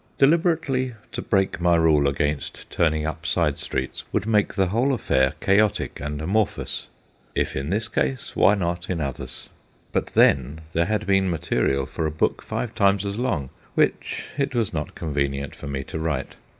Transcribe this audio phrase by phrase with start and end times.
[0.17, 5.33] Deliberately to break my rule against turning up side streets would make the whole affair
[5.41, 6.87] chaotic and amorphous.
[7.35, 9.49] If in this case, why not in others?
[9.91, 14.55] But then there had been material for a book five times as long, which it
[14.55, 16.33] was not convenient for me to write.